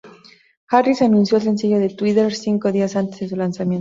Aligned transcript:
Harris 0.67 1.03
anunció 1.03 1.37
el 1.37 1.43
sencillo 1.43 1.77
en 1.77 1.95
Twitter 1.95 2.33
cinco 2.33 2.71
días 2.71 2.95
antes 2.95 3.19
de 3.19 3.29
su 3.29 3.35
lanzamiento. 3.35 3.69